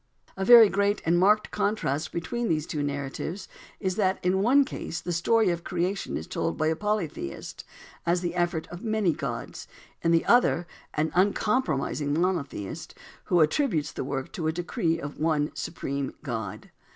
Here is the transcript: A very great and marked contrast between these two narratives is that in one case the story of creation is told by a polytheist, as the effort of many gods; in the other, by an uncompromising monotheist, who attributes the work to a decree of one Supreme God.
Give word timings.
A 0.35 0.43
very 0.43 0.67
great 0.67 0.99
and 1.05 1.19
marked 1.19 1.51
contrast 1.51 2.11
between 2.11 2.47
these 2.49 2.65
two 2.65 2.81
narratives 2.81 3.47
is 3.79 3.97
that 3.97 4.17
in 4.25 4.41
one 4.41 4.65
case 4.65 4.99
the 4.99 5.13
story 5.13 5.49
of 5.51 5.63
creation 5.63 6.17
is 6.17 6.25
told 6.25 6.57
by 6.57 6.65
a 6.69 6.75
polytheist, 6.75 7.63
as 8.03 8.21
the 8.21 8.33
effort 8.33 8.65
of 8.69 8.83
many 8.83 9.13
gods; 9.13 9.67
in 10.01 10.09
the 10.09 10.25
other, 10.25 10.65
by 10.97 11.03
an 11.03 11.11
uncompromising 11.13 12.19
monotheist, 12.19 12.97
who 13.25 13.41
attributes 13.41 13.91
the 13.91 14.03
work 14.03 14.31
to 14.31 14.47
a 14.47 14.51
decree 14.51 14.99
of 14.99 15.19
one 15.19 15.51
Supreme 15.53 16.15
God. 16.23 16.71